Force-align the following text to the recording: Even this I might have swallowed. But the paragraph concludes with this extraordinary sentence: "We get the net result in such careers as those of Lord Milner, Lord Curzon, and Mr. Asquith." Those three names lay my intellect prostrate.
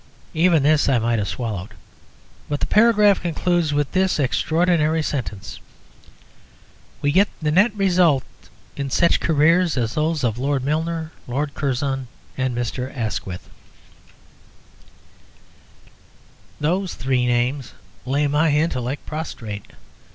Even 0.33 0.63
this 0.63 0.89
I 0.89 0.97
might 0.97 1.19
have 1.19 1.27
swallowed. 1.27 1.75
But 2.49 2.59
the 2.59 2.65
paragraph 2.65 3.21
concludes 3.21 3.71
with 3.71 3.91
this 3.91 4.17
extraordinary 4.17 5.03
sentence: 5.03 5.59
"We 7.03 7.11
get 7.11 7.27
the 7.39 7.51
net 7.51 7.75
result 7.75 8.23
in 8.75 8.89
such 8.89 9.19
careers 9.19 9.77
as 9.77 9.93
those 9.93 10.23
of 10.23 10.39
Lord 10.39 10.63
Milner, 10.63 11.11
Lord 11.27 11.53
Curzon, 11.53 12.07
and 12.35 12.57
Mr. 12.57 12.91
Asquith." 12.97 13.47
Those 16.59 16.95
three 16.95 17.27
names 17.27 17.73
lay 18.03 18.25
my 18.25 18.49
intellect 18.53 19.05
prostrate. 19.05 19.69